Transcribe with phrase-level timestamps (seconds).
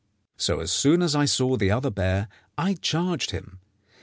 [0.35, 3.59] So as soon as I saw the other bear I charged him.